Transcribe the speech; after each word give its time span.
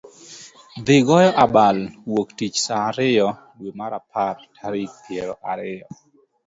thi 0.85 0.95
goyo 1.07 1.31
abal 1.45 1.77
Wuok 2.11 2.29
Tich 2.37 2.57
saa 2.65 2.83
ariyo, 2.91 3.27
dwe 3.57 3.69
mar 3.79 3.91
apar 3.99 4.35
tarik 4.55 4.91
piero 5.05 5.33
ariyo. 5.51 5.87